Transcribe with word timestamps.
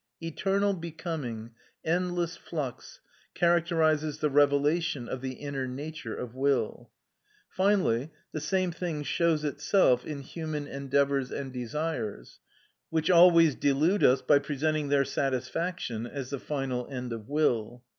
Eternal 0.19 0.73
becoming, 0.73 1.51
endless 1.85 2.35
flux, 2.35 3.01
characterises 3.35 4.17
the 4.17 4.31
revelation 4.31 5.07
of 5.07 5.21
the 5.21 5.33
inner 5.33 5.67
nature 5.67 6.15
of 6.15 6.33
will. 6.33 6.89
Finally, 7.49 8.09
the 8.31 8.41
same 8.41 8.71
thing 8.71 9.03
shows 9.03 9.43
itself 9.43 10.03
in 10.03 10.21
human 10.21 10.65
endeavours 10.65 11.29
and 11.29 11.53
desires, 11.53 12.39
which 12.89 13.11
always 13.11 13.53
delude 13.53 14.03
us 14.03 14.23
by 14.23 14.39
presenting 14.39 14.87
their 14.89 15.05
satisfaction 15.05 16.07
as 16.07 16.31
the 16.31 16.39
final 16.39 16.87
end 16.89 17.13
of 17.13 17.29
will. 17.29 17.83